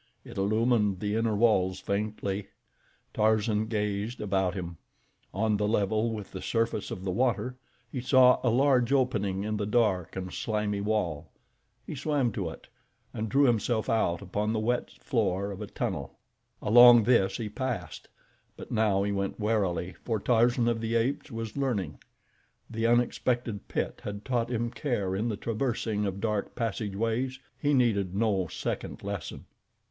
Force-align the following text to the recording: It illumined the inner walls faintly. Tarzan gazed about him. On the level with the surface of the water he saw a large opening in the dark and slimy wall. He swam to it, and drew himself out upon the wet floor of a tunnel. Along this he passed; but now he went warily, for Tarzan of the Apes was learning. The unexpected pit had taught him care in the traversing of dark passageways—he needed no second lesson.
It 0.25 0.35
illumined 0.35 0.99
the 0.99 1.13
inner 1.15 1.35
walls 1.35 1.79
faintly. 1.79 2.47
Tarzan 3.13 3.67
gazed 3.67 4.19
about 4.19 4.55
him. 4.55 4.77
On 5.31 5.57
the 5.57 5.67
level 5.67 6.11
with 6.11 6.31
the 6.31 6.41
surface 6.41 6.89
of 6.89 7.03
the 7.03 7.11
water 7.11 7.55
he 7.91 8.01
saw 8.01 8.39
a 8.41 8.49
large 8.49 8.91
opening 8.91 9.43
in 9.43 9.57
the 9.57 9.67
dark 9.67 10.15
and 10.15 10.33
slimy 10.33 10.81
wall. 10.81 11.29
He 11.85 11.93
swam 11.93 12.31
to 12.31 12.49
it, 12.49 12.67
and 13.13 13.29
drew 13.29 13.43
himself 13.43 13.91
out 13.91 14.23
upon 14.23 14.53
the 14.53 14.59
wet 14.59 14.89
floor 14.89 15.51
of 15.51 15.61
a 15.61 15.67
tunnel. 15.67 16.17
Along 16.63 17.03
this 17.03 17.37
he 17.37 17.47
passed; 17.47 18.07
but 18.57 18.71
now 18.71 19.03
he 19.03 19.11
went 19.11 19.39
warily, 19.39 19.93
for 20.01 20.19
Tarzan 20.19 20.67
of 20.67 20.81
the 20.81 20.95
Apes 20.95 21.29
was 21.29 21.55
learning. 21.55 21.99
The 22.71 22.87
unexpected 22.87 23.67
pit 23.67 24.01
had 24.03 24.25
taught 24.25 24.49
him 24.49 24.71
care 24.71 25.15
in 25.15 25.29
the 25.29 25.37
traversing 25.37 26.07
of 26.07 26.19
dark 26.19 26.55
passageways—he 26.55 27.71
needed 27.71 28.15
no 28.15 28.47
second 28.47 29.03
lesson. 29.03 29.45